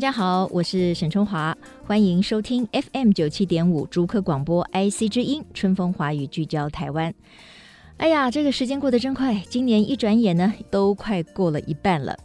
[0.00, 1.54] 大家好，我是沈春华，
[1.84, 7.12] 欢迎收听 FM 九七点五竹科广播 IC 之音春风华语聚焦台湾。
[7.98, 12.18] 哎呀，这个时间过得真快，今年一转眼呢，都快过了一半了。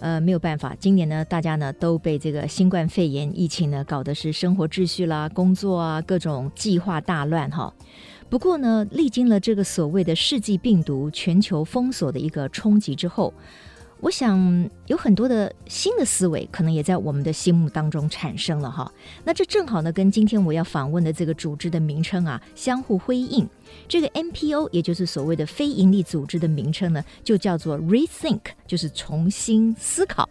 [0.00, 7.72] 呃，没有办法，今年呢，大家呢都被这个新冠肺炎疫情呢搞得是生活秩序啦、工作啊各种计划大乱哈。
[8.28, 13.32] 不过呢，历经了这个所谓的世纪病毒全球封锁的一个冲击之后。
[14.02, 18.90] 我想有很多的新的思维，可能也在我们的心目当中产生了哈。
[19.22, 23.48] 那这正好呢，跟今天我要访问的这个组织的名称啊相互辉映。
[23.86, 30.28] 这个 NPO，也就是所谓的非营利组织的名称呢，就叫做 Rethink，就是重新思考。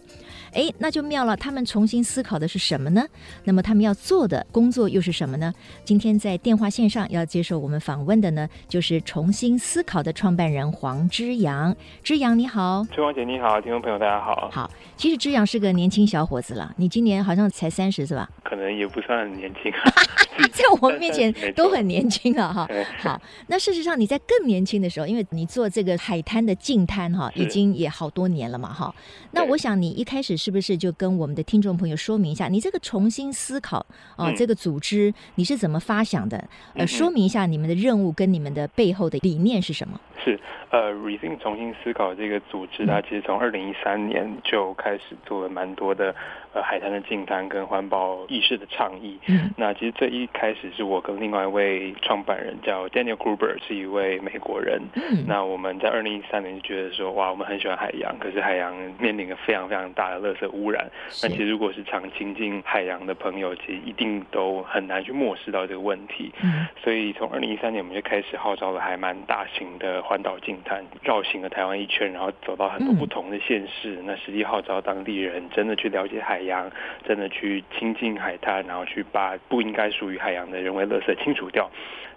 [0.54, 1.36] 哎，那就妙了。
[1.38, 3.06] 他们重新思考的是什么呢？
[3.46, 5.54] 那么他们要做的工作又是什么呢？
[5.86, 11.74] 今天在电话线上要接受我们访问的呢，就是重新思考的创办人黄之阳。
[12.04, 14.50] 之阳你好，春华姐你好，听众朋友大家好。
[14.52, 18.30] 好，其实之阳是个年轻小伙子了，你今年好像才三十是吧？
[18.44, 19.72] 可能也不算很年轻，
[20.52, 22.68] 在我们面前都很年轻了哈。
[23.00, 28.94] 好，那事实上你在更年轻的时候，因为你做这个海滩的净滩哈，已经也好多年了嘛哈。
[29.32, 30.41] 那我想你一开始。
[30.42, 33.78] 是不是就跟我们的听众朋友说明一下，你这个重新思考
[34.16, 36.50] 啊、呃，这个组织你是怎么发想的？
[36.74, 40.02] 呃，说明一下你们的任务跟你们的背后的理念是什么？
[40.24, 40.40] 是
[40.72, 46.16] 呃，Rethink 重新思考这个组织，它其实从二零一三年就开始做了蛮多的
[46.54, 49.18] 呃海滩的净滩跟环保意识的倡议。
[49.28, 54.82] 嗯，那其实最一开始是我跟另外一位创办人叫 Daniel Gruber，是一位美国人。
[54.96, 60.86] 嗯，那我们在二零一三年就觉得说，哇，我们很喜欢海洋，可是海洋面临一个非常非常大的垃圾污染。
[61.24, 66.32] 那其实如果是常亲近海洋的朋友，其实一定都很难去漠视到这个问题。
[66.44, 70.02] 嗯，所以从二零一三年我们就开始号召了还蛮大型的。
[70.02, 73.96] 环岛净滩绕行了台湾一圈，然后走到很多不同的县市。
[74.02, 76.70] 嗯、那实际号召当地人真的去了解海洋，
[77.08, 81.70] 真的去亲近海滩，然后去把不应该属于海洋的人为垃圾清除掉。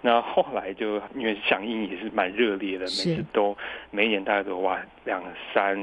[0.06, 3.56] 那后来就因为响应也是蛮热烈的，每次都
[3.90, 5.22] 每一年大概都哇两
[5.54, 5.74] 三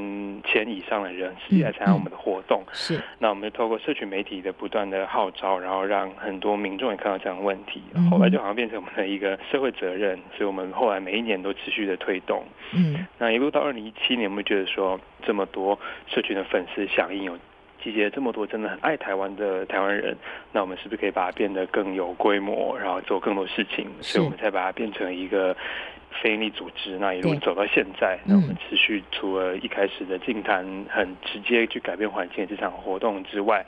[0.43, 2.63] 千以上的人实际来参加我们的活动。
[2.71, 7.81] 是、嗯，那我们就透过社群媒体的不断的号召，然后让很多民众也看到这样的问题。
[8.11, 12.43] 后来就好像变成我们的一个社会责任，所以我们后来每一年都持续的推动。
[12.75, 17.35] 嗯，那一路到二零一七年，我们觉得说这么多社群的粉丝响应有。
[17.83, 20.15] 集结这么多真的很爱台湾的台湾人，
[20.51, 23.87] 那我们是不是可以把它变得更有规模，然后做更多事情？
[24.01, 25.55] 所以我们才把它变成一个
[26.21, 26.97] 非营利组织。
[26.97, 33.65] 那一路走到现在，那我们持续除了一开始的净滩很直接去改变环境的这场活动之外。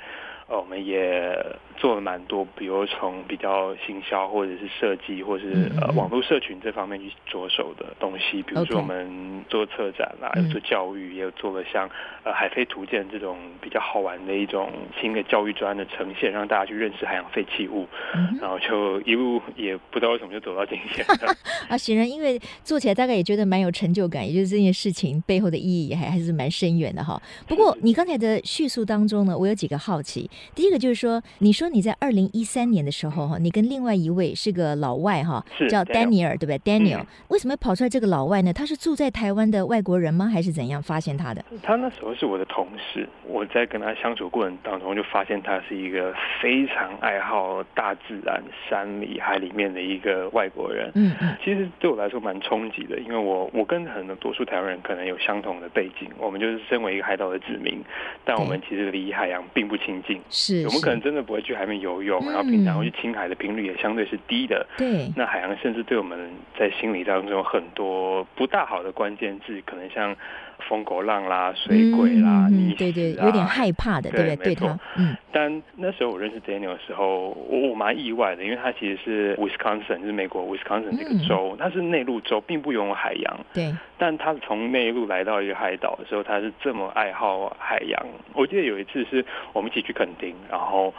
[0.47, 1.33] 呃，我们也
[1.77, 8.43] 做了蛮多，比如从比较行销或者是设计，或者是呃网络社群这方面去着手的东西。
[8.43, 11.89] 比如说我们做策展啦，有做教育，也有做了像
[12.23, 17.87] 呃海飞图鉴这种比较好玩的一种新的教育专的呈现，让大家去认识海洋废弃物。
[18.41, 21.05] 然后就一路也不知道为什么就走到今天。
[21.69, 27.19] 啊，显然因为做起来大概也觉得蛮有成就感，也就是这件事情背后的意义也还还是蛮深远的哈。
[27.47, 30.29] 不过你刚才的叙述当中呢，我有几个好奇。
[30.55, 38.53] 第一个就是说，你说你在二零一三年的时候哈，你跟另外一位是个老外哈，叫 Daniel 对不对？Daniel、嗯、为什么跑出来这个老外呢？
[38.53, 40.27] 他是住在台湾的外国人吗？
[40.27, 41.43] 还是怎样发现他的？
[41.61, 50.91] 他那时候是我的同事，我在跟他相处过程当中就发现他是一个非常爱好大自然、山里海里面的一个外国人。
[50.95, 57.83] 嗯嗯，其实对我来说蛮冲击的，因为我我跟很多多数台湾人可能有相同的背景，我们就是身为一个海岛的子民，
[58.23, 60.21] 但我们其实离海洋并不亲近。
[60.29, 64.65] 是，我们可能真的不会去海面游泳，然后平常会去青海的频率也相对是低的。
[64.77, 70.15] 对，那海洋甚至对我们在心理当中有很多不大好的关键字，可能像。
[70.67, 74.53] 疯狗浪啦，水鬼啦，你、嗯、对对，有点害怕的，对不对？
[74.53, 75.15] 对他，嗯。
[75.31, 83.39] 但那时候我认识 Daniel 的时候，我我蛮意外的，因为他其实是 Wisconsin，就是美国 Wisconsin 这个州，他、嗯、是内陆州，并不拥有海洋。
[83.53, 83.73] 对。
[83.97, 88.05] 但他从内陆来到一个海岛的时候，他是这么爱好海洋。
[88.33, 90.93] 我记得有一次是我们一起去垦丁，然后。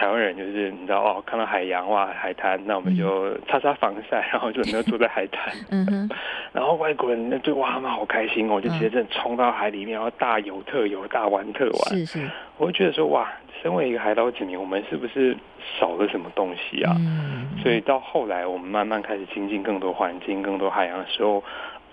[0.00, 5.54] 台湾人就是你知道哦，看到海洋哇，海滩，那我们就擦擦防晒，然后就能够坐在海滩。
[5.70, 6.10] 嗯哼。
[6.54, 11.90] 然后外国人那就哇，他们好开心哦，就直接真的冲到海里面，然后大游特游，大玩特玩。
[11.90, 12.30] 是是。
[12.56, 13.30] 我会觉得说哇，
[13.62, 15.36] 身为一个海岛子民，我们是不是
[15.78, 16.96] 少了什么东西啊？
[16.98, 17.46] 嗯。
[17.62, 21.44] 所以到后来，我们慢慢开始亲近更多环境、更多海洋的时候。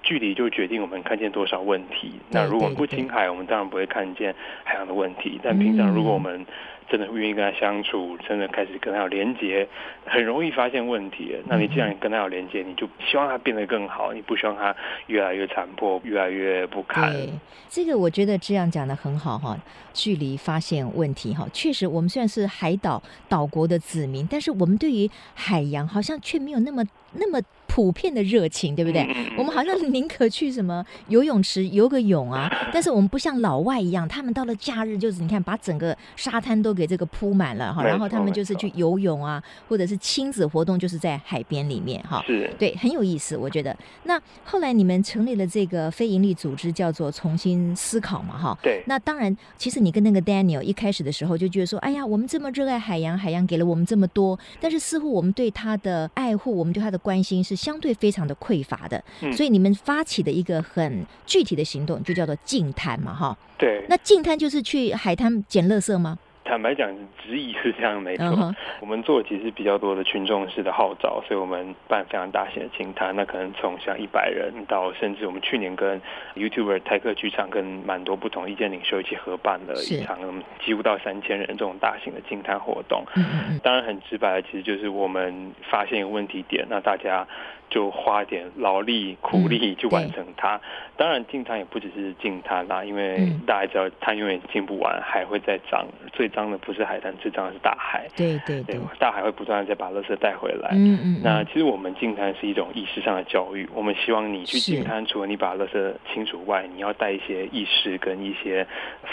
[0.04, 2.14] 距离就决定我们看见多少问题。
[2.30, 4.34] 那如果不亲海，我们当然不会看见
[4.64, 5.38] 海洋的问题。
[5.44, 6.46] 但平常如果我们
[6.90, 9.68] 真的愿意跟他相处，真的开始跟他有连接，
[10.06, 11.36] 很容易发现问题。
[11.48, 14.76] 那你既然跟他有连接，你就希望他变得更好，你不希望他
[15.08, 17.12] 越来越残破，越来越不堪。
[17.12, 17.30] 对，
[17.70, 19.58] 这个我觉得这样讲的很好哈。
[19.94, 27.42] 距离发现问题哈，确实我们虽然是海岛岛国的子民，但是我们对于海洋好像却没有那么那么。
[27.70, 29.08] 普遍的热情，对不对？
[29.38, 42.24] 我们好像宁可去什么游泳池游个泳啊，但是我们不像老外一样，他们到了假日就是你看把整个沙滩都给这个铺满了哈，然后他们就是去游泳啊，或者是亲子活动，就是在海边里面哈。
[42.26, 43.76] 是，对，很有意思，我觉得。
[44.04, 48.58] 那后来你们成立了这个非营利组织，叫做重新思考嘛，哈。
[48.64, 48.82] 对。
[48.88, 57.58] 那当然，其实你跟那个 Daniel 一开始的时候就觉得说，哎呀，我们这么热爱海洋，海洋给了我们这么多，但是似乎我们对他的爱护，我们对他的关心是。
[57.58, 59.04] 相对非常的匮乏的，
[59.36, 63.36] 所以你们发起的一个很具体的行动，就叫做净滩嘛，哈。
[63.58, 63.84] 对。
[63.90, 66.18] 那净滩就是去海滩捡垃圾吗？
[66.48, 66.90] 坦白讲，
[67.22, 68.26] 质疑是这样没错。
[68.26, 68.56] Uh -huh.
[68.80, 73.14] 我们做的其实比较多的群众式的号召，所以我们办非常大型的清谈。
[73.14, 76.02] 那可能从像一百人到甚至我们去年跟
[76.36, 80.18] YouTuber 台客剧场跟蛮多不同意见领袖一起合办了一场
[80.64, 83.04] 几乎到三千人这种大型的清谈活动。
[83.14, 83.60] Uh.
[83.62, 87.28] 当然很直白的，其实就是我们发现一个问题点，那大家。
[87.70, 90.56] 就花点劳力苦力去完成它。
[90.56, 90.62] 嗯、
[90.98, 95.86] 当然，净滩也不只是净滩啦，因为大家知道滩永远净不完，海会再脏。
[96.14, 98.08] 最脏的不是海滩，最脏的是大海。
[98.16, 100.70] 对对对，对大海会不断的再把垃圾带回来。
[100.74, 101.22] 嗯嗯。
[101.24, 103.68] 那其实我们净滩是一种意识上的教育。
[103.74, 108.66] 我们希望你去净滩，除了你把垃圾清除外，你要带一些意识跟一些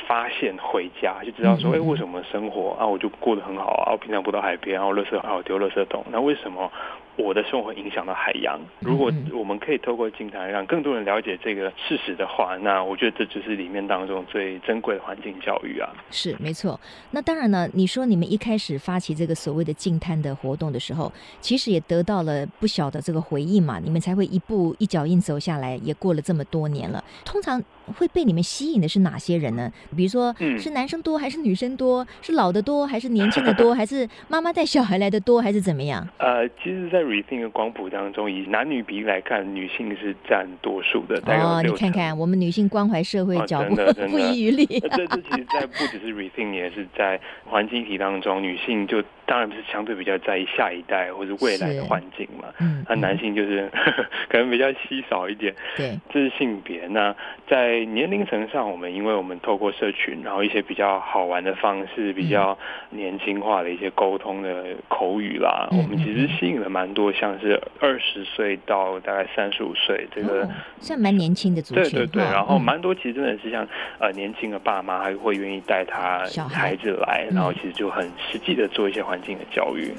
[0.07, 6.71] 发现回家，就知道说，哎、嗯，为什么生活啊，我就过得很好啊，我平常不到海边，然后垃圾啊，我丢垃圾桶，那为什么？
[7.17, 8.59] 我的生活影响到海洋。
[8.81, 15.89] 如果我们可以透过净滩让更多人了解这个事实的话，那我觉得这就是里面当中最珍贵的环境教育啊。
[16.11, 16.79] 是没错。
[17.11, 23.79] 那当然呢，你说你们一开始发起这个所谓的净滩的活动的时候，其实也得到了不小的这个回应嘛。
[23.79, 27.03] 你们才会一步一脚印走下来，也过了这么多年了。
[27.25, 27.63] 通常
[27.97, 29.71] 会被你们吸引的是哪些人呢？
[29.97, 32.07] 比如说，是男生多还是女生多？
[32.23, 33.73] 是老的多还是年轻的多？
[33.75, 35.41] 还是妈妈带小孩来的多？
[35.41, 36.07] 还是怎么样？
[36.19, 41.21] 呃，其实，在 Rethink 的光谱当中，以男女比例来看，女性是占多数的。
[41.27, 43.77] 哦，你看看，我们女性关怀社会，脚步
[44.11, 44.67] 不遗余力。
[44.67, 52.49] 这这其实， 在不只是 Rethink，也是在环境议题当中，女性就当然是相对比较在意下一代或者未来的环境嘛。
[52.61, 53.71] 嗯，那男性就是
[54.31, 55.55] 可能比较稀少一点。
[55.77, 56.87] 对，这是性别。
[56.87, 57.15] 那
[57.47, 62.57] 在年龄层上，我们因为我们透过社群，然后一些比较好玩的方式，比较
[62.91, 67.35] 年轻化的一些沟通的口语啦，嗯、我们其实吸引了蛮多像。
[67.35, 70.49] 是二十岁到大概三十五岁，这个
[70.79, 71.83] 算蛮年轻的族群。
[71.83, 73.67] 对对对，然后蛮多其实真的是像
[73.99, 79.93] 呃年轻的爸妈还会愿意带他孩子来，然后其实就很实际的做一些环境的教育。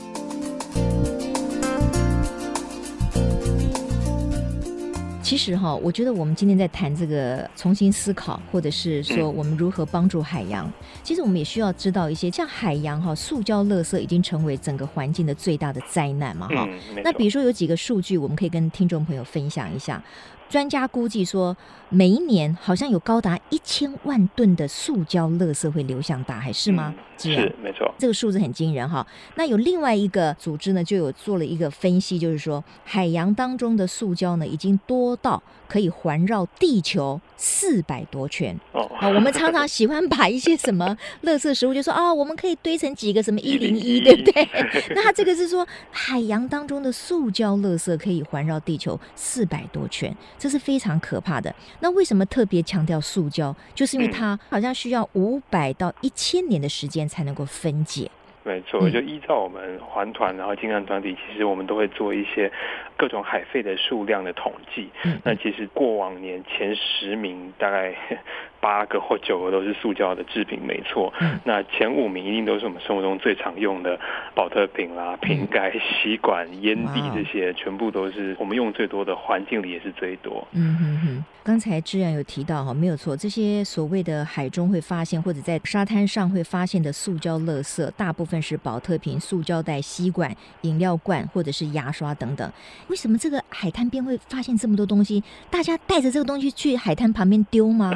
[5.21, 10.71] 其实哈，我觉得我们今天在谈这个重新思考，或者是说我们如何帮助海洋。
[11.01, 16.69] 其实我们也需要知道一些，像海洋哈，塑胶垃圾已经成为整个环境的最大的灾难嘛哈。
[17.03, 20.01] 那比如说有几个数据，我们可以跟听众朋友分享一下。
[20.47, 21.55] 专家估计说，
[21.89, 26.93] 每一年好像有高达一千万吨的塑胶垃圾会流向大海，是吗？
[26.95, 29.05] 嗯、是，没错，这个数字很惊人哈。
[29.35, 38.57] 那有另外一个组织呢，就有做了一个分析，就是说海洋当中的塑胶呢，已经多到可以环绕地球四百多圈。
[38.71, 44.47] 哦，啊，我们常常喜欢把一些什么垃圾食物，就说啊， 我们可以堆成几个什么一零一，对不对？
[44.95, 50.15] 那它这个是说海洋当中的塑胶垃圾可以环绕地球四百多圈。
[50.37, 51.53] 这是非常可怕的。
[51.79, 53.55] 那为什么特别强调塑胶？
[53.73, 58.09] 就是因为它好像需要五百到一千年的时间才能够分解。
[58.45, 62.49] 没错，就依照我们环团，然后净滩团体，其实我们都会做一些
[62.95, 64.89] 各种海废的数量的统计。
[65.23, 67.93] 那其实过往年前十名大概。
[68.61, 71.13] 八个或九个都是塑胶的制品，没错。
[71.21, 73.99] 嗯、那前五名一定都是我们生活中最常用的
[74.33, 80.47] 保特瓶啦、瓶盖、吸管、烟蒂这些，全部都是我们用最多的，环境里也是最多。
[80.53, 81.25] 嗯哼哼。
[81.45, 92.51] 刚才志扬有提到哈，没有错，这些所谓的海中会发现或者在沙滩上会发现的塑胶垃圾，大部分是宝特瓶、塑胶袋、吸管、饮料罐或者是牙刷等等。
[92.87, 95.23] 为什么这个海滩边会发现这么多东西？
[95.51, 97.93] 大家带着这个东西去海滩旁边丢吗？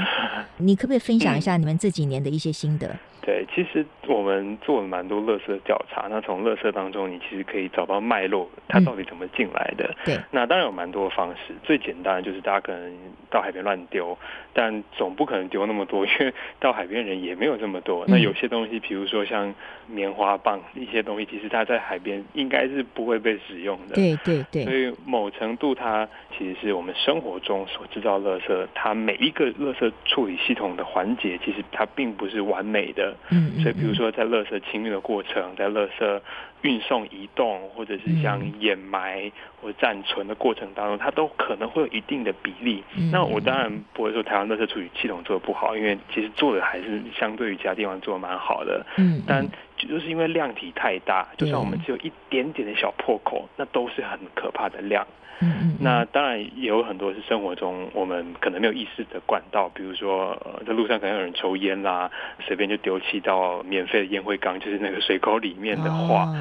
[0.58, 2.96] 你可不可以分享一下你们这几年的一些心得？
[3.22, 6.08] 对，其实我们做了蛮多垃圾调查。
[6.10, 9.94] 那从垃圾当中，你其实可以找到脉络，它到底怎么进来的。
[10.06, 11.54] 对，那当然有蛮多的方式。
[11.64, 12.98] 最简单的就是大家可能
[13.30, 14.18] 到海边乱丢，
[14.54, 18.06] 但总不可能丢那么多，因为到海边人也没有这么多。
[18.08, 19.54] 那有些东西，比如说像
[19.88, 23.96] 棉花棒一些东西，其实它在海边应该是不会被使用的。
[23.96, 24.64] 对对对。
[24.64, 26.08] 所以某程度，它
[26.38, 33.09] 其实是我们生活中所制造垃圾，它每一个垃圾处理系统的环节，其实它并不是完美的。
[33.30, 36.22] 嗯，所以比如说在垃圾清运的过程，在垃圾
[36.62, 42.84] 运送移动，或者是像掩埋或暂存的过程当中，它都可能会有一定的比例。
[43.12, 48.86] 那我当然不会说台湾垃圾处理系统做的不好，因为其实做的还是相对于其他地方做的蛮好的。
[48.98, 49.48] 嗯，但
[49.78, 55.06] 就是因为量体太大，就算我们只有一点点的小破口，那都是很可怕的量。
[55.42, 62.10] 嗯嗯，那当然也有很多是生活中我们可能没有意识的管道，比如说呃在路上可能有人抽烟啦，
[62.46, 66.26] 随便就丢弃到免费的烟灰缸，就是那个水沟里面的话。
[66.26, 66.36] 哦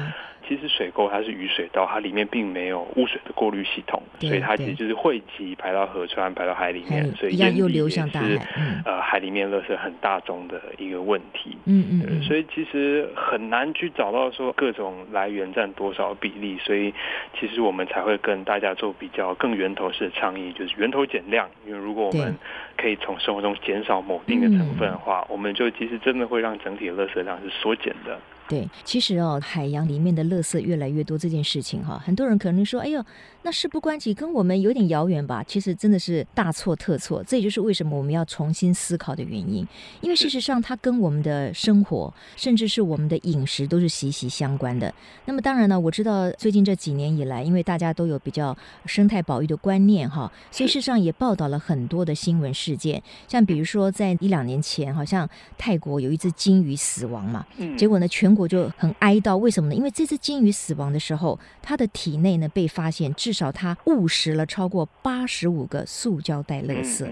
[0.49, 8.47] 其实水沟它是雨水道，它里面并没有污水的过滤系统，所以它其实就是汇集排到河川、排到海里面，所以又流向大海。
[8.57, 11.55] 嗯、呃，海里面垃圾很大宗的一个问题。
[11.65, 12.21] 嗯嗯，嗯。
[12.23, 16.91] 所以其实很难去找到说各种来源占多少比例，所以
[17.39, 21.47] 其实我们才会跟大家做比较更源头式的倡议，就是源头减量。
[21.67, 22.35] 因为如果我们
[22.75, 28.19] 可以从生活中减少某定的成分的话，我们就其实真的会让整体的垃圾量是缩减的。
[28.49, 33.05] 对，其实哦，海洋里面的垃圾越来越多这件事情哈，很多人可能说，哎呦，
[33.43, 35.43] 那事不关己，跟我们有点遥远吧？
[35.43, 39.67] 其实真的是大错特错，这也就是为什么我们要重新思考的原因。
[40.01, 44.91] 因为事实上，它跟我们的生活，甚至是我们的饮食，都是息息相关的。
[45.25, 57.45] 那么当然呢，我知道最近这几年以来，因为大家都有比较生态保育的观念哈，所以事实上也报道了很多的新闻事件，像比如说在一两年前，好像泰国有一只鲸鱼死亡嘛，
[57.77, 58.29] 结果呢全。
[58.29, 59.75] 国就很哀悼，为什么呢？
[59.75, 67.09] 因为这只鲸鱼死亡的时候，它的体内呢被发现，至少他误食了超过八十五个塑胶袋垃圾。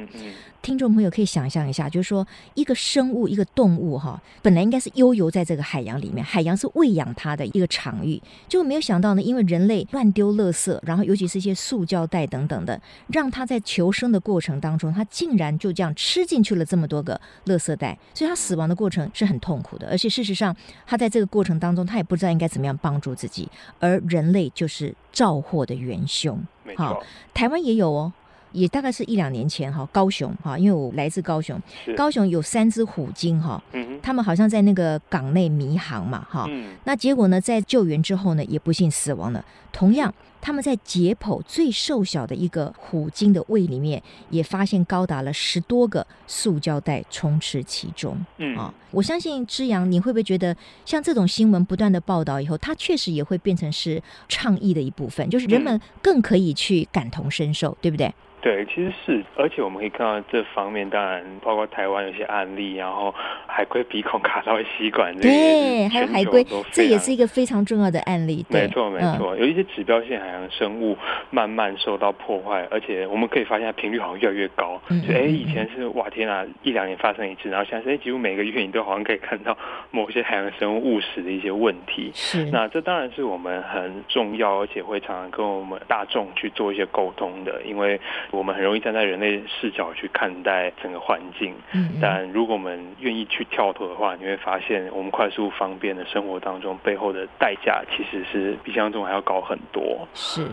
[0.68, 20.54] 听众朋友可以想象一下，就是说一个生物、一个动物哈，本来应该是悠游在这个海洋里面，海洋是喂养它的一个场域，就没有想到呢，因为人类乱丢垃圾，然后尤其是一些塑胶袋等等的，让它在求生的过程当中，它竟然就这样吃进去了这么多个垃圾袋，所以它死亡的过程是很痛苦的，而且事实上，
[20.86, 23.48] 它在这个过程当中，它也不知道应该怎么样帮助自己，
[23.80, 26.38] 而人类就是造祸的元凶。
[26.76, 27.02] 好，
[27.34, 28.12] 台湾也有哦。
[28.58, 31.62] 也大概是一两年前哈，高雄哈，因为我来自高雄，
[31.96, 33.62] 高雄有三只虎鲸哈，
[34.02, 36.50] 他们好像在那个港内迷航嘛哈，
[36.84, 39.46] 那结果呢，在救援之后呢，也不幸死亡了。
[39.72, 40.12] 同样，
[40.42, 48.18] 他们在解剖最瘦小的一个虎鲸的胃里面，也发现高达了十多个塑胶袋充斥其中。
[48.38, 48.58] 嗯。
[48.58, 58.12] 啊，我相信之阳，你会不会觉得像这种新闻不断的报道以后，它确实也会变成是倡议的一部分，就是人们更可以去感同身受，对不对？
[58.40, 63.14] 对，其实是，而且我们可以看到这方面，当然包括台湾有些案例，然后
[63.48, 68.46] 海龟鼻孔卡到吸管，对，还有海龟，这也是一个非常重要的案例。
[68.50, 70.96] 没错，没错，有一些指标性海洋生物
[71.32, 74.80] 慢慢受到破坏，而且我们可以发现它频率好像越来越高。
[74.88, 79.58] 就哎，以前是哇天啊，一两年发生一次，然后现在哎几乎每个月你都好像可以看到
[79.90, 82.12] 某些海洋生物误食的一些问题。
[82.14, 88.00] 是，那这当然是我们很重要，而且会常常跟我们大众去做一些沟通的，因为。
[88.32, 91.54] 我们很容易站在人类视角去看待整个环境，
[92.02, 100.08] 但如果我们愿意去跳脱的话，你会发现我们快速方便的生活当中背后的代价其实是比想象中还要高很多。
[100.14, 100.48] 是。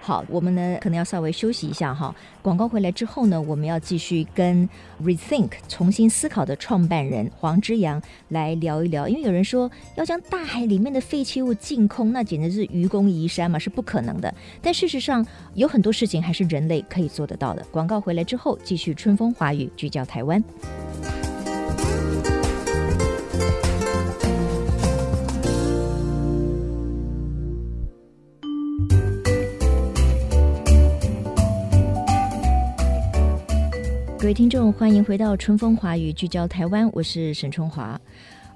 [0.00, 2.14] 好，我们呢可能要稍微休息一下哈。
[2.40, 4.66] 广告回来之后呢，我们要继续跟
[5.02, 9.06] Rethink 重新思考的创办人黄之阳来聊一聊。
[9.08, 14.32] 因为有人说要将大海里面的废弃物净空，那简直是愚公移山嘛，是不可能的。
[14.62, 17.66] 但事实上有很多事情还是人类可以做做得到的。
[17.72, 20.40] 广告回来之后，继续春风华语，聚焦台湾。
[34.20, 38.00] 各位听众，欢迎回到春风华语聚焦台湾，我是沈春华。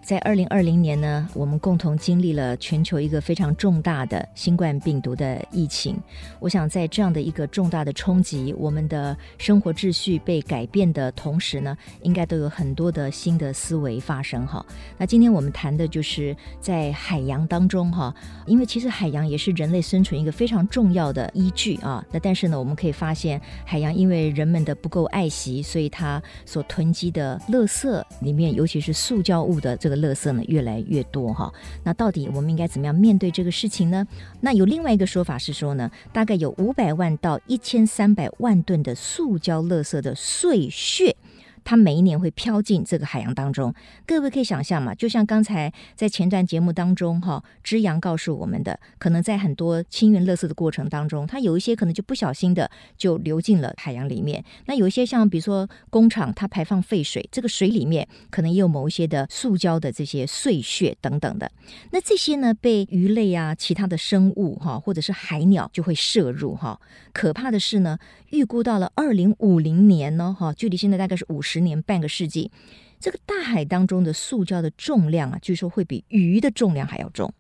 [0.03, 5.97] 在二零二零年呢，我们共同经历了全球一个非常重大的新冠病毒的疫情。
[6.41, 14.65] 我想，在这样的一个重大的冲击，我们的生活秩序被改变的同时呢，应该都有很多的新的思维发生哈。
[14.99, 18.13] 那今天我们谈的就是在海洋当中哈，
[18.45, 22.05] 因为其实海洋也是人类生存一个非常重要的依据啊。
[22.11, 29.92] 那但是呢，我们可以发现，海洋因为人们的不够爱惜，所以它所囤积的垃圾里面，尤其是塑胶物的这。
[29.97, 31.53] 垃圾呢越来越多哈，
[31.85, 34.07] 那到底我们应该怎么样面对这个事情呢？
[34.41, 41.17] 那有另外一个说法是说呢，大概有五百万到一千三百万吨的塑胶垃圾的碎屑。
[41.65, 43.75] 它每一年会飘进这个海洋当中，
[44.07, 54.45] 各位可以想象嘛，就像刚才在前段节目当中哈，之阳告诉我们的，可能在很多清运垃圾的过程当中，它有一些可能就不小心的就流进了海洋里面。
[54.67, 61.51] 那有一些像比如说工厂它排放废水，这个水里面可能也有某一些的塑胶的这些碎屑等等的。
[61.93, 66.81] 那这些呢，被鱼类啊、其他的生物哈，或者是海鸟就会摄入哈。
[67.13, 67.99] 可怕的是呢，
[68.31, 71.52] 预估到了二零五零年呢，哈，距离现在大概是五十。
[71.53, 72.51] 十年半个世纪，
[72.99, 77.31] 这个大海当中的塑胶的重量啊，据说会比鱼的重量还要重。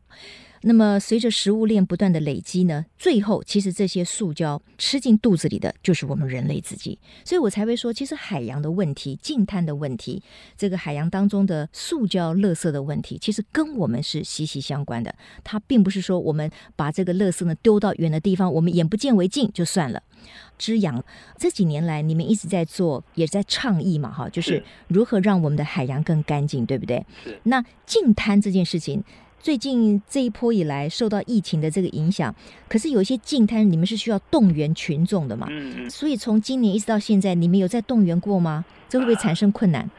[0.64, 6.96] 那么，随着食物链不断的累积呢，最后其实这些塑胶吃进肚子里的就是我们人类自己。
[7.24, 10.22] 所以我才会说，其实海洋的问题、近滩的问题、
[10.56, 15.12] 这个海洋当中的塑胶垃圾的问题，其实跟我们是息息相关的。
[15.42, 20.00] 它并不是说我们把这个垃圾呢丢到远的地方，我们眼不见为净就算了。
[20.56, 21.04] 之阳
[21.36, 27.04] 这几年来，你们一直在做，也在倡议嘛，哈，就是如何让我们的海洋更干净，对不对？
[27.24, 27.40] 是。
[27.42, 29.02] 那净滩这件事情。
[29.42, 32.32] 最近这一波以来，受到疫情的这个影响，
[32.68, 35.48] 可是有一些净摊，你们是需要动员群众的嘛？
[35.50, 35.90] 嗯嗯。
[35.90, 38.64] 所以从今年一直到现在，你们有在动员过吗？
[38.88, 39.90] 这会不会产生困难？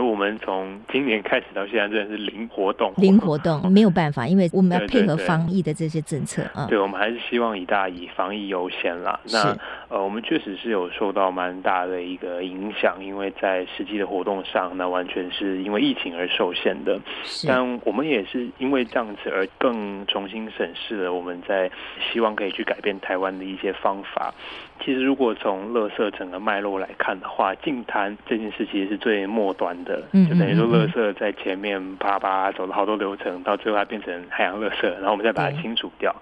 [0.00, 6.64] 就我们从今年开始到现在，真的是零活动，零活动没有办法，因为我们要配合防疫的这些政策啊。
[6.70, 9.20] 对，我们还是希望以大以防疫优先啦。
[9.30, 9.54] 那
[9.90, 16.98] 呃，我们确实是有受到蛮大的一个影响，因为在实际的活动上，那完全是因为疫情而受限的。
[17.46, 21.70] 但我们也是因为这样子而更重新审视了我们在
[22.10, 24.32] 希望可以去改变台湾的一些方法。
[24.82, 36.14] 其实，如果从垃圾整个脉络来看的话，净滩这件事其实是最末端的，就等于说，垃圾在前面啪啪走了好多流程，到最后它变成海洋垃圾，然后我们再把它清除掉。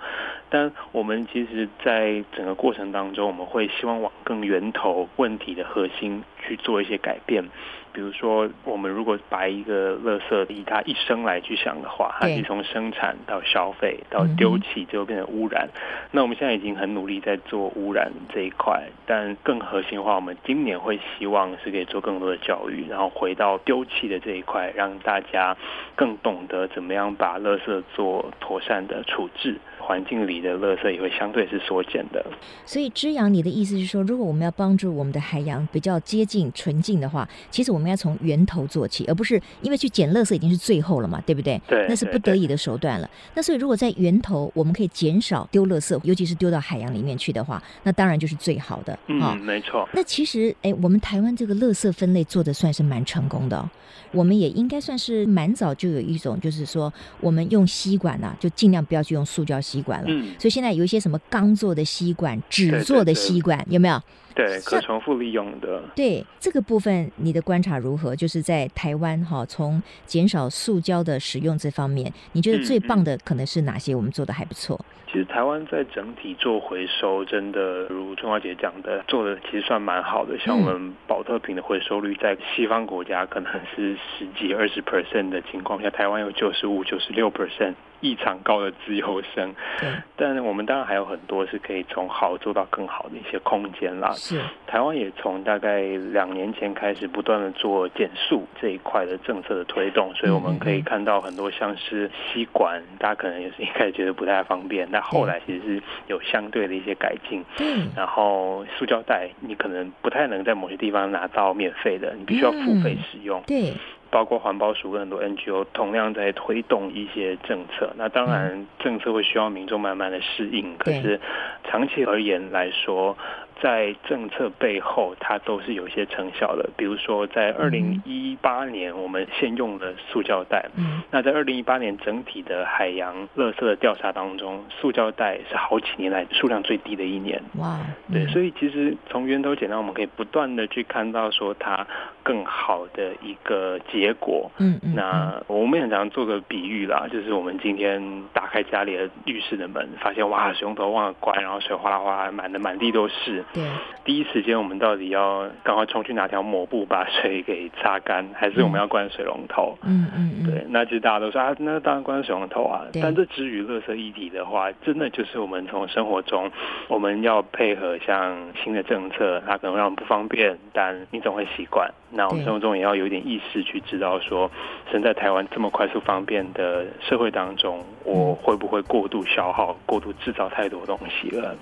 [0.50, 7.44] 但我们其实，在整个过程当中，我们会希望往更源头问题的核心去做一些改变。
[7.92, 15.68] 比如说，我们如果把一个垃圾以它一生来去想的话，它是从生产到消费到丢弃，最后变成污染。
[16.11, 25.57] 那我们现在已经很努力在做污染这一块，但更核心的话，我们今年会希望是可以做更多的教育，然后回到丢弃的这一块，让大家
[25.96, 29.57] 更懂得怎么样把垃圾做妥善的处置。
[29.88, 32.22] 环境里的垃圾也会相对是缩减的。
[32.66, 41.59] 所以，之阳，你的意思是说，如果我们要帮助我们的海洋比较接近纯净的话，其实我们要从源头做起，而不是因为去捡垃圾已经是最后了嘛，对不对？
[41.66, 43.09] 对，那是不得已的手段了。
[43.35, 48.98] 那所以，如果在源头我们可以减少丢垃圾，尤其是丢到海洋里面去的话，那当然就是最好的。
[49.07, 49.88] 嗯，哦、没错。
[49.94, 53.70] 那其实，哎，我们台湾这个垃圾分类做的算是蛮成功的、哦。
[54.12, 60.07] 我们也应该算是蛮早就有一种，就是说，我们用吸管啊，就尽量不要去用塑胶吸管了。
[60.09, 64.01] 嗯，所以现在有一些什么钢做的吸管、纸做的吸管，有没有？
[64.35, 65.83] 对，可重复利用的。
[65.97, 68.14] 对这个部分，你的观察如何？
[68.14, 73.93] 就是在台湾哈，从减少塑胶的使用这方面，你觉得最棒的可能是哪些？
[73.95, 74.79] 我们做的还不错。
[75.11, 80.38] 其实台湾在整体做回收，真的如春华姐讲的，做的其实算蛮好的。
[80.38, 87.75] 像我们保特瓶的回收率，在西方国家可能是十几、二十 percent 的情况下，台湾有九十五、九十六 percent。
[88.01, 94.13] 异常高的自由生，对，但我们当然还有很多是可以从好做到更好的一些空间啦。
[94.13, 95.81] 是，台湾也从大概
[96.13, 107.45] 两年前开始不断的做减速这一块的政策的推动，所以我们可以看到很多像是吸管，大家可能也是一开始觉得不太方便，但后来其实是有相对的一些改进。
[107.59, 113.43] 嗯，然后塑胶袋你可能不太能在某些地方拿到免费的，你必须要付费使用。
[113.47, 113.73] 对。
[114.11, 121.21] 包括环保署跟很多 NGO 同样在推动一些政策，那当然政策会需要民众慢慢的适应，可是
[121.64, 123.16] 长期而言来说。
[123.61, 126.68] 在政策背后，它都是有一些成效的。
[126.77, 130.64] 比如说，在二零一八年，我们先用了塑胶袋。
[130.77, 131.03] 嗯。
[131.11, 137.42] 那在二零一八年整体的海洋垃圾的调查当中，塑胶袋是好几年来数量最低的一年。
[137.59, 137.81] 哇。
[138.12, 141.87] 对，所以其实从源头减量，我们可以不断的去看到说它
[142.23, 144.51] 更好的一个结果。
[144.59, 144.94] 嗯嗯。
[144.94, 148.01] 那我们很常做个比喻啦，就是我们今天
[148.33, 153.44] 打开家里的浴室的门，发现哇，水龙头忘了关，然后水哗啦哗啦满的满地都是。
[153.53, 153.65] 对，
[154.05, 159.77] 第一时间我们到底要赶快冲去拿条抹布把水给擦干，还是我们要关水龙头？
[159.83, 162.85] 嗯嗯嗯，对，那其实大家都说啊，那当然关水龙头啊。
[163.01, 166.51] 但这至于垃圾议题的话，真的就是我们从生活中，
[166.89, 171.91] 我们要配合像新的政策，它可能让我们不方便，但你总会习惯。
[172.11, 174.51] 那我们生活中也要有一点意识去知道说，
[174.91, 181.57] 身在台湾这么快速方便的社会当中，我会不会过度消耗、过度制造太多东西了？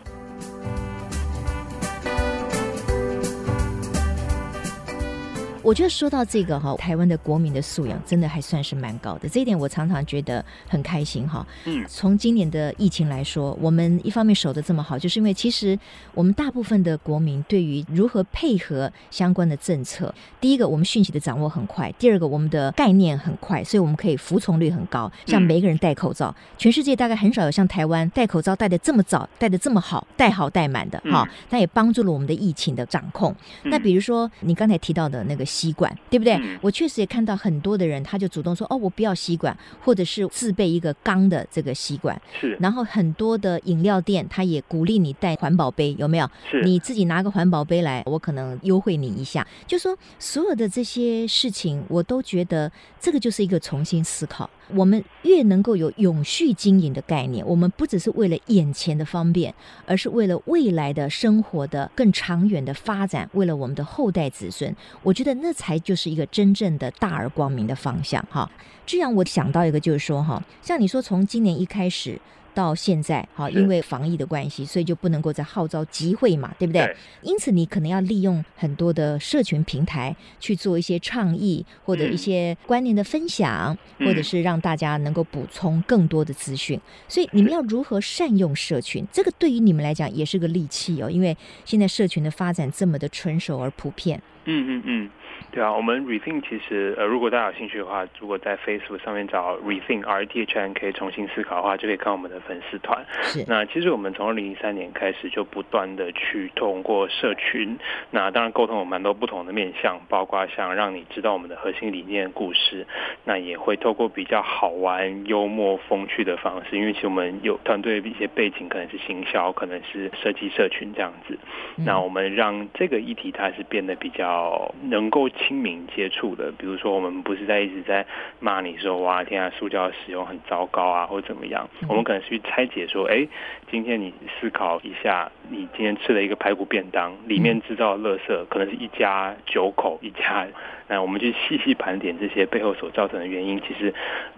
[5.67, 11.45] 我觉得说到这个哈，台湾的国民的素养真的还算是蛮高的，这一点我常常觉得很开心哈。
[11.65, 15.77] 嗯，从今年的疫情来说，我们一方面守得这么好，就是因为其实
[16.15, 25.11] 我们大部分的国民对于如何配合相关的政策，第一个我们讯息的掌握很快，第二个我们的概念很快，所以我们可以服从率很高。
[25.27, 31.29] 像每一个人戴口罩，全世界大概很少有像台湾戴口罩戴的这么早、戴的这么好、戴好戴满的哈。
[31.51, 33.35] 那也帮助了我们的疫情的掌控。
[33.65, 35.45] 那比如说你刚才提到的那个。
[35.57, 36.35] 吸管对不对？
[36.35, 42.57] 嗯、我确实也看到很多的人，他就主动说：“哦，我不要吸管，或者是自备一个钢的这个吸管。”是。
[42.61, 46.29] 然后很多的饮料店，他也鼓励你带环保杯，有没有？
[46.51, 46.63] 是。
[46.63, 49.47] 你自己拿个环保杯来，我可能优惠你一下。
[49.67, 54.49] 就说所有的这些事情，我都觉得这个就是一个重新思考。
[54.75, 59.55] 我们越能够有永续经营的概念，我们不只是为了眼前的方便，
[59.87, 68.51] 而是为了未来的生活的更长远的发展，为了我们的后代子孙，我觉得那才就是一个真正的大而光明的方向哈。
[68.85, 72.21] 这样我想到一个就是说哈，像你说从今年一开始。
[72.57, 76.87] 到现在，好，因为防疫的关系，所以就不能够再号召集会嘛，对不对？
[76.87, 76.97] 对。
[77.21, 86.81] 因此，你可能要利用很多的社群平台去做一些倡议，或者一些观念的分享，嗯、或者是让大家能够补充更多的资讯。
[87.07, 89.07] 所以，你们要如何善用社群？
[89.13, 94.23] 这个对于你们来讲也是个利器哦，因为现在社群的发展这么的成熟而普遍。
[94.47, 95.11] 嗯嗯嗯。
[95.53, 103.05] 对啊，我们 Rethink 其实呃，如果大家有兴趣的话，如果在 Facebook 上面找 Rethink R T H N 可以重新思考的话，就可以看我们的粉丝团。
[103.23, 103.45] 是。
[103.49, 107.79] 那其实我们从二零一三年开始就不断的去通过社群，
[108.11, 112.87] 那当然沟通有蛮多不同的面向，包括像让你知道我们的核心理念故事，
[113.25, 121.39] 那也会透过比较好玩、幽默、风趣的方式，因为其实我们有团队的一些背景，可能是行销，可能是设计社群这样子。
[121.77, 125.26] 那我们让这个议题它是变得比较能够。
[125.29, 128.05] 亲民接触的，比如说我们不是在一直在
[128.41, 133.27] 骂你说哇天啊，塑胶使用很糟糕啊，或者怎么样，我们可能是去拆解说，哎，
[133.71, 140.47] 今天你思考一下，你今天吃了一个排骨便当，里面制造的垃圾可能是一家九口一家，
[140.89, 143.93] 那我们去细细盘点这些背后所造成的原因，其实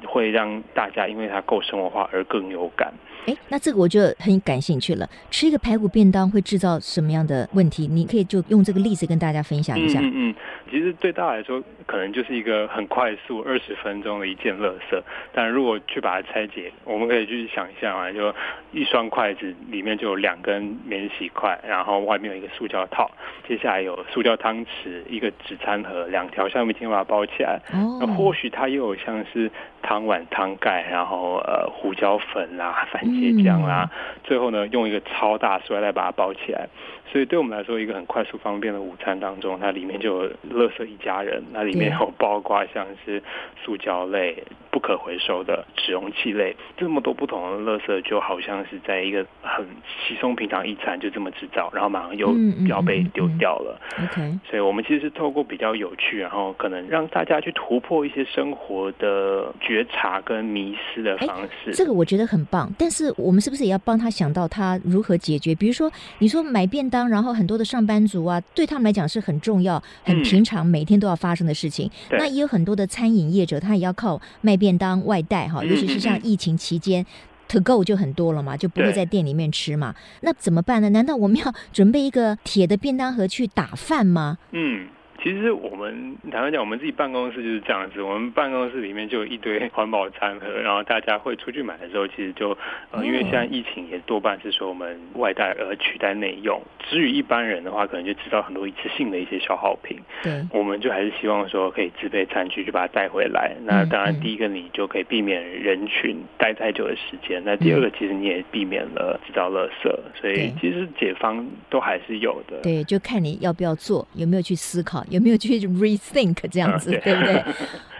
[0.05, 2.92] 会让大家因为它够生活化而更有感。
[3.27, 5.07] 哎，那这个我就很感兴趣了。
[5.31, 7.87] 吃一个排骨便当会制造什么样的问题？
[7.87, 10.01] 你可以就用这个例子跟大家分享一下。
[10.01, 10.35] 嗯嗯，
[10.70, 15.00] 其实对大家来说，可能就是一个很快速二十分钟的一件垃圾。
[15.33, 18.35] 但如果去把它拆解，我们可以去想一下啊，就
[18.72, 23.09] 一双筷子里面就有两根免洗筷，然后外面有一个塑胶套，
[23.46, 27.61] 接下来有塑胶汤匙、一个纸餐盒、两条橡皮筋把它包起来。
[27.72, 27.98] 哦。
[28.00, 29.50] 那或许它又有像是
[29.83, 33.28] 汤碗、汤盖，然后呃胡椒粉啦、啊、番茄。
[33.28, 33.90] 椰浆啦，
[34.24, 36.66] 最后呢，用一个超大塑料袋把它包起来。
[37.11, 41.42] 所以对我们来说，一个很快速方便的午餐当中，它里面就有垃圾一家人。
[41.53, 43.23] 那里面有包括像是
[43.64, 52.35] 塑胶类、不可回收的纸容器类，这么多不同的垃圾，就好像是在一个很稀松平常一餐就这么制造，然后马上又
[52.68, 53.81] 要被丢掉了。
[54.05, 61.73] OK，所以我们其实是透过比较有趣，然后可能让大家去突破一些生活的觉察跟迷失的方式。
[61.73, 65.55] 这个我觉得很棒，但是我们是不是也要帮他想到他如何解决？
[65.55, 67.09] 比如说，你说买便当。
[67.09, 71.91] 然后很多的上班族啊，对他们来讲是很重要、很平常、每天都要发生的事情。
[72.11, 77.07] 嗯、那也有很多的餐饮业者，他也要靠卖便当外带哈，尤其是像疫情期间、嗯、
[77.49, 79.95] ，to go 就很多了嘛，就不会在店里面吃嘛。
[80.23, 80.89] 那怎么办呢？
[80.91, 84.39] 难道我们要准备一个铁的便当盒去打饭吗？
[84.53, 84.89] 嗯。
[85.22, 88.00] 其实我们坦白讲，我们自己办公室就是这样子。
[88.00, 92.57] 我们办公室里面就有一堆环保餐盒，然后大家会出去买的时候，其实就
[92.92, 96.62] 呃，因为现在疫情也多半是说我们外带而取代内用。
[96.88, 99.98] 至于一般人的话，可能就知道很多一次性的一些消耗品。
[100.22, 103.57] 对，我们就还是希望说可以自备餐具，就把它带回来。
[103.64, 107.42] 那当然，第一个你就可以避免人群待太久的时间。
[107.44, 109.92] 那第二个，其实你也避免了制造垃圾。
[110.14, 112.61] 所以其实解方都还是有的。
[112.62, 115.04] 对，就看你要不要做，有没有去思考。
[115.11, 117.44] 有没有去 rethink 这样子， 对不对？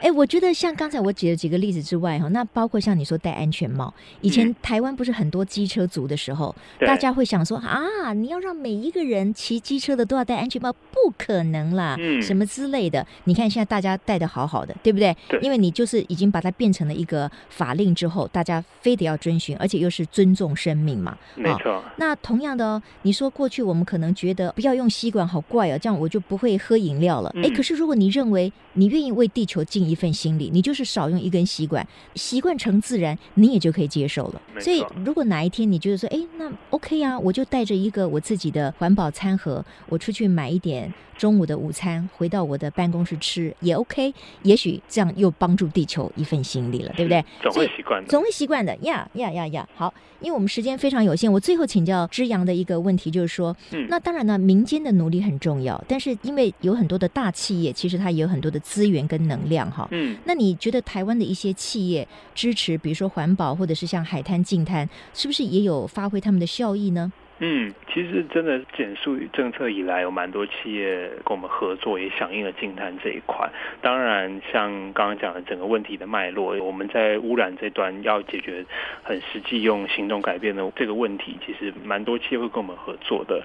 [0.01, 6.55] 哎，我觉得像刚才我举了几个例子之外，哈，那包括像你说戴安全帽，以前台湾不是很多机车族的时候，
[6.87, 13.05] 大家会想说啊，你要让每一个人骑机车的都要戴安全帽，不可能啦，嗯什么之类的。
[13.25, 15.17] 你看现在大家戴的好好的，对不对？
[15.43, 21.19] 因为你就是已经把它变成了一个法令之后，大家非得要遵循，而且又是尊重生命嘛。
[21.35, 21.83] 没错。
[21.97, 26.98] 那同样的哦，你说过去我们可能觉得不要用吸管，好怪哦，这样我就不会喝饮。
[26.99, 34.43] 饮料了，哎，可是如果你认为你愿意为地球尽一份心力，你就是少用一根吸管，习惯成自然，你也就可以接受了。
[34.61, 40.93] 所以，如果哪一天你觉得说，哎，那 OK 啊，我就带着一个我自己的环保餐盒，我出去买一点。
[41.19, 47.25] 中午的午餐回到我的办公室吃也 OK，也许这样又帮助地球一份心力了，对不对？
[47.43, 49.69] 总会习惯的，总会习惯的呀呀呀呀！
[49.75, 59.87] 好，因为我们时间非常有限，我最后请教之阳的一个问题就是说，嗯，那当然呢，民间的努力很重要，但是因为有很多的大企业，其实它也有很多的资源跟能量哈。
[59.93, 67.13] 嗯，那你觉得台湾的一些企业支持，比如说环保或者是像海滩净滩，是不是也有发挥他们的效益呢？
[67.41, 73.49] 嗯，其实真的减速政策以来，有蛮多企业跟我们合作，也响应了净滩这一块。
[73.81, 78.67] 当然，像刚刚讲的整个问题的脉络，我们在污染这端要解决
[79.05, 83.41] 很实际用行动改变的这个问题，其实蛮多企业会跟我们合作的。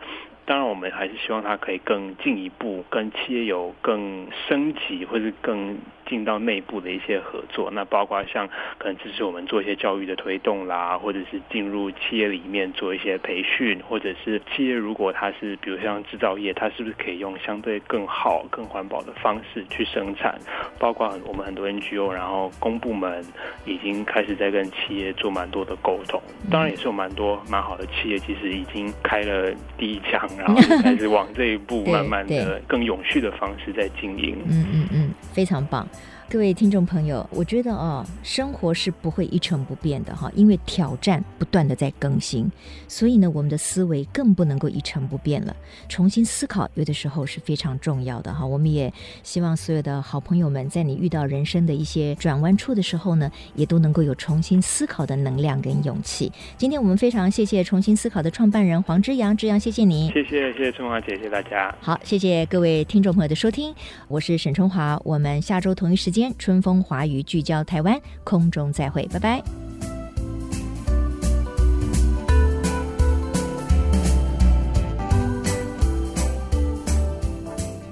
[0.46, 7.72] 当然，我们还是希望它可以更进一步，跟企业有更升级或者更进到内部的一些合作。
[7.72, 8.46] 那包括像
[8.78, 20.38] 可能支持我们做一些教育的推动啦，或者是进入企业里面做一些培训，或者是企业如果它是比如像制造业，它是不是可以用相对更好、更环保的方式去生产？
[20.78, 23.24] 包括我们很多 NGO，然后公部门
[23.66, 26.22] 已经开始在跟企业做蛮多的沟通。
[26.52, 30.30] 当然，也是有蛮多蛮好的企业，其实已经开了第一枪。
[30.38, 34.38] 然后开始往这一步 慢慢的更永续的方式在经营。
[34.48, 35.88] 嗯嗯嗯，非常棒。
[36.34, 42.52] 各位听众朋友，我觉得哦，生活是不会一成不变的哈，因为挑战不断的在更新，
[42.88, 45.56] 所以呢，我们的思维更不能够一成不变了。
[45.88, 48.44] 重新思考有的时候是非常重要的哈。
[48.44, 48.92] 我们也
[49.22, 56.32] 希望所有的好朋友们，在你遇到人生的一些转弯处的时候呢，也都能够有重新思考的能量跟勇气。
[56.58, 61.72] 今天我们非常谢谢重新思考的创办人黄之阳，之阳谢谢你，谢谢谢谢春华姐，谢谢大家。
[61.80, 63.72] 好，谢谢各位听众朋友的收听，
[64.08, 69.44] 我是沈春华，我们下周同一时春风华语聚焦台湾，空中再会，拜拜。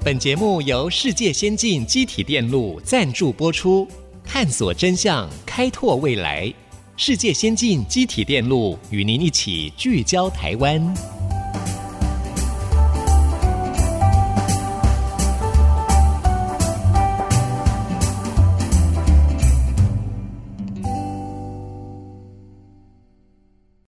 [0.04, 3.88] 本节目由世界先进机体电路赞助播出，
[4.26, 6.52] 探索真相，开拓未来。
[6.98, 11.21] 世界先进机体电路与您一起聚焦台湾。